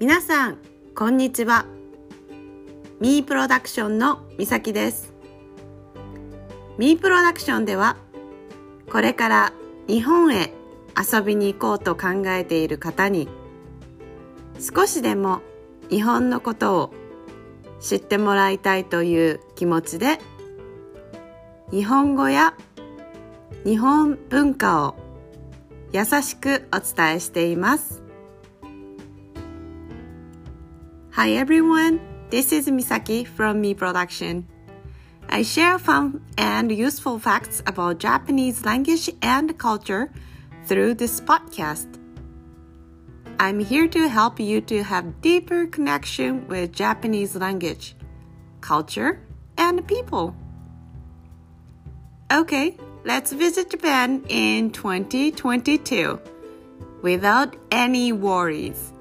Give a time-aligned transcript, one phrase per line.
[0.00, 0.56] 皆さん
[0.94, 1.66] こんにちは
[3.00, 5.12] ミープロダクションのみさきです
[6.78, 7.98] ミープロダクションでは
[8.90, 9.52] これから
[9.88, 10.54] 日本へ
[10.96, 13.28] 遊びに行こうと考えている方に
[14.58, 15.42] 少しでも
[15.90, 16.94] 日本のことを
[17.78, 20.18] 知ってもらいたいという気持ちで
[21.70, 22.54] 日本語や
[23.64, 24.94] 日本文化を
[25.92, 28.09] 優しくお伝えしています。
[31.20, 34.48] Hi everyone, this is Misaki from Me Production.
[35.28, 40.10] I share fun and useful facts about Japanese language and culture
[40.64, 41.88] through this podcast.
[43.38, 47.96] I'm here to help you to have deeper connection with Japanese language,
[48.62, 49.20] culture,
[49.58, 50.34] and people.
[52.32, 56.18] Okay, let's visit Japan in 2022
[57.02, 58.94] without any worries.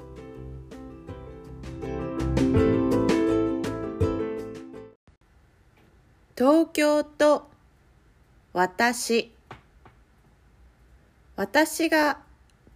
[6.80, 7.50] 東京と
[8.54, 9.34] 私
[11.36, 12.20] 私が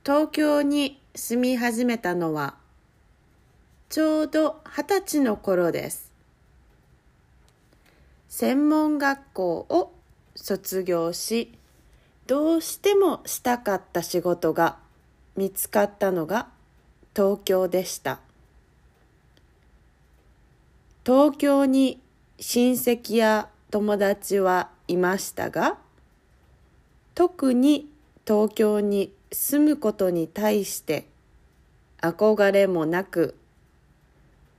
[0.04, 2.56] 東京に住み始めたのは
[3.88, 6.12] ちょうど二十歳の頃です。
[8.28, 9.94] 専門学校を
[10.36, 11.54] 卒業し
[12.28, 14.80] どうしてもしたかった仕事が
[15.38, 16.50] 見つかったのが
[17.16, 18.20] 東京でした
[21.06, 22.02] 東京に
[22.38, 25.80] 親戚や友達はいましたが
[27.16, 27.90] 特に
[28.24, 31.08] 東京に住むことに対して
[32.00, 33.36] 憧れもなく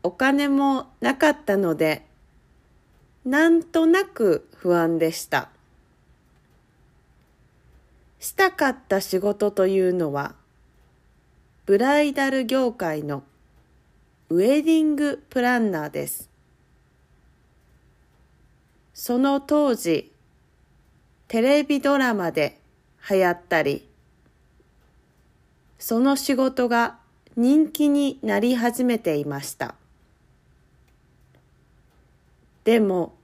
[0.02, 2.04] お金もなかったので
[3.24, 5.48] なんとなく不安でした。
[8.18, 10.34] したかった仕事というのは、
[11.66, 13.22] ブライダル業界の
[14.28, 16.33] ウェディングプランナーです。
[18.94, 20.12] その当時、
[21.27, 22.60] テレビドラマで
[23.10, 23.88] 流行ったり、
[25.80, 26.98] その仕事が
[27.36, 29.74] 人気になり始めていました。
[32.62, 33.14] でも、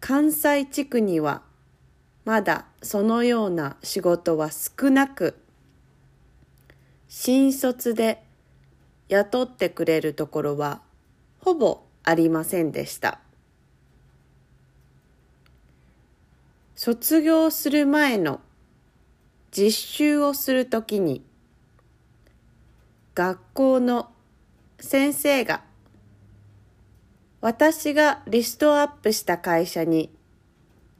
[0.00, 1.42] 関西地区には
[2.26, 5.34] まだそのような仕事は少なく、
[7.08, 8.22] 新卒で
[9.08, 10.82] 雇ってくれるところは
[11.40, 13.20] ほぼありませんでした。
[16.76, 18.40] 卒業する前の
[19.50, 21.24] 実習をするときに
[23.14, 24.10] 学校の
[24.78, 25.62] 先生が
[27.40, 30.10] 私がリストアップした会社に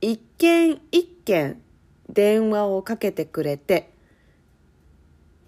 [0.01, 1.61] 一件一件
[2.09, 3.91] 電話をかけてくれて、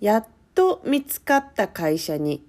[0.00, 2.44] やっと見つかった会社に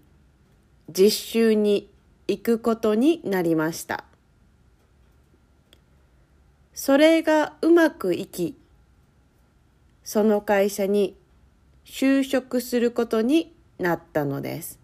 [0.90, 1.90] 実習に
[2.28, 4.09] 行くことになりました。
[6.82, 8.56] それがうまくいき、
[10.02, 11.18] その会社に
[11.84, 14.80] 就職することになったのです。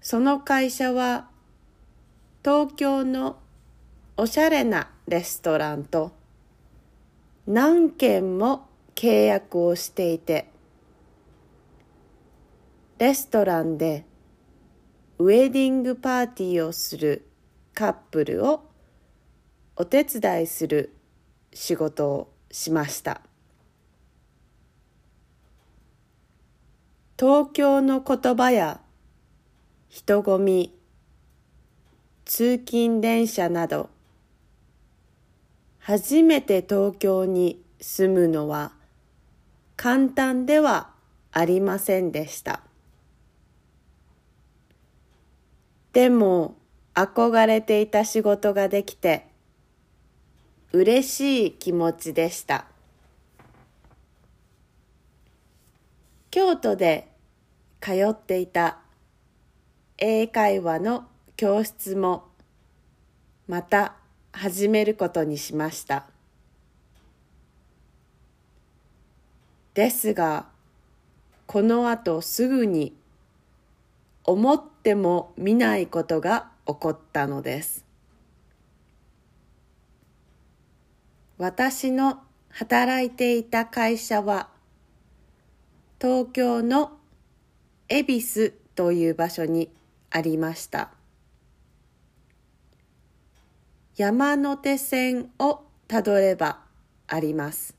[0.00, 1.28] その会社は
[2.42, 3.36] 東京の
[4.16, 6.12] おしゃれなレストランと
[7.46, 10.48] 何件も契約をしていて
[12.96, 14.06] レストランで
[15.18, 17.26] ウェディングパーティーをする
[17.74, 18.69] カップルを
[19.80, 20.94] お手伝いする
[21.54, 23.22] 仕事をしました
[27.18, 28.82] 東京の言葉や
[29.88, 30.78] 人混み
[32.26, 33.88] 通勤電車など
[35.78, 38.72] 初めて東京に住むのは
[39.76, 40.90] 簡単では
[41.32, 42.60] ありませんでした。
[45.94, 46.56] でも
[46.94, 49.29] 憧れていた仕事ができて
[50.72, 52.66] 嬉しい気持ちでした。
[56.30, 57.08] 京都で
[57.80, 58.78] 通っていた
[59.98, 62.28] 英会話の教室も
[63.48, 63.96] また
[64.32, 66.06] 始めることにしました
[69.74, 70.46] ですが
[71.46, 72.94] この後すぐに
[74.22, 77.84] 思っても見ないことが起こったのです
[81.40, 82.20] 私の
[82.50, 84.50] 働いていた会社は
[85.98, 86.98] 東京の
[87.88, 89.70] 恵比寿という場所に
[90.10, 90.90] ありました
[93.96, 96.58] 山手線をたどれば
[97.06, 97.74] あります。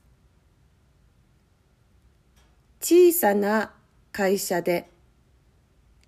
[2.80, 3.72] 小さな
[4.10, 4.90] 会社で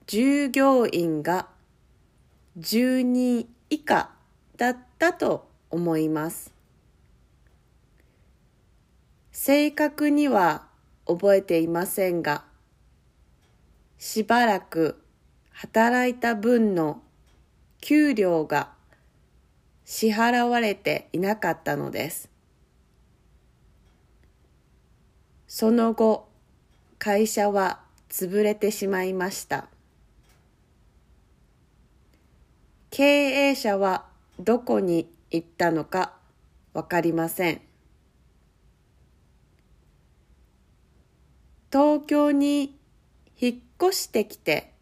[0.09, 1.47] 従業員が
[2.59, 4.11] 10人以下
[4.57, 6.54] だったと思います。
[9.37, 10.69] 正確には
[11.07, 12.45] 覚えていませんが、
[13.99, 15.03] しばらく
[15.51, 17.03] 働いた分の
[17.81, 18.71] 給料が
[19.85, 22.31] 支払われていなかったのです。
[25.49, 26.29] その後、
[27.01, 29.67] 会社は潰れてしまいました。
[32.91, 34.07] 経営者は
[34.39, 36.13] どこに行ったのか
[36.73, 37.74] わかりません。
[41.75, 42.79] 東京に
[43.37, 43.57] 引っ
[43.89, 44.73] 越してきて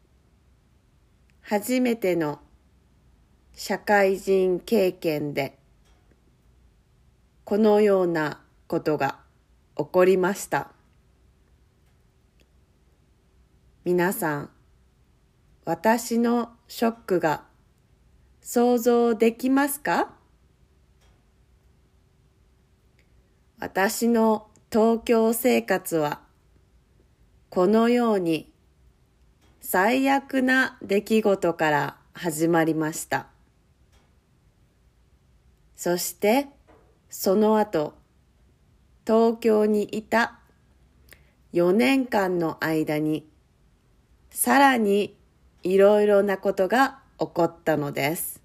[1.41, 2.39] 初めての
[3.55, 5.57] 社会人経験で
[7.45, 9.21] このようなことが
[9.79, 10.71] 起こりました。
[13.87, 14.51] 皆さん、
[15.65, 17.45] 私のショックが
[18.43, 20.13] 想像できますか？
[23.59, 26.21] 私の東京生活は
[27.55, 28.51] このように
[29.61, 33.27] 最悪な出来事から始まりました。
[35.77, 36.47] そして
[37.11, 37.93] その後
[39.07, 40.39] 東京にいた
[41.53, 43.29] 4年間の間に
[44.31, 45.15] さらに
[45.63, 48.42] いろいろなことが起こったのです。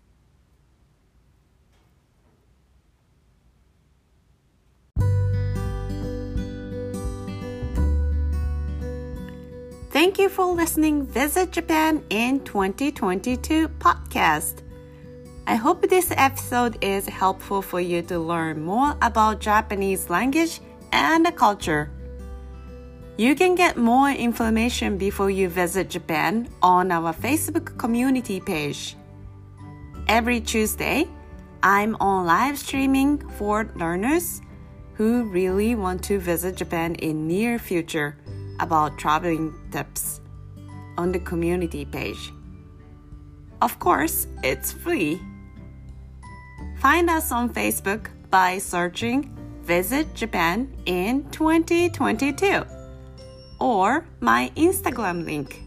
[9.98, 14.62] Thank you for listening Visit Japan in 2022 podcast.
[15.48, 20.62] I hope this episode is helpful for you to learn more about Japanese language
[20.92, 21.90] and culture.
[23.18, 28.96] You can get more information before you visit Japan on our Facebook community page.
[30.08, 31.08] Every Tuesday,
[31.64, 34.42] I'm on live streaming for learners
[34.94, 38.16] who really want to visit Japan in near future
[38.60, 40.22] about traveling tips
[40.98, 42.32] on the community page.
[43.62, 45.20] Of course, it's free.
[46.80, 49.34] Find us on Facebook by searching
[49.64, 52.64] Visit Japan in 2022
[53.60, 55.64] or my Instagram link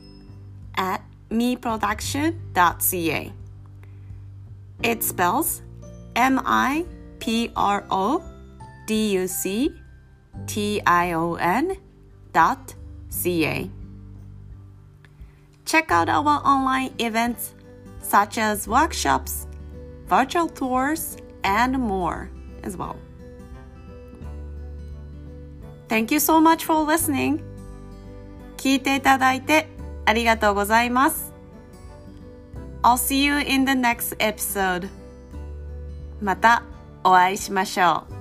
[0.77, 3.33] at meproduction.ca.
[4.83, 5.63] It spells
[6.17, 6.87] M I
[7.19, 8.25] P R O
[8.87, 9.75] D U C
[10.47, 11.77] T I O N
[12.33, 12.75] dot
[13.10, 13.69] ca.
[15.66, 17.54] Check out our online events
[18.02, 19.48] such as workshops,
[20.07, 22.30] virtual tours, and more
[22.63, 22.98] as well.
[25.88, 27.44] Thank you so much for listening.
[28.57, 29.68] 聞いていただいて
[30.06, 31.34] ありがとうございます。
[32.81, 34.90] I'll see you in the next episode.
[36.22, 36.63] また
[37.04, 38.19] お会いしましょう。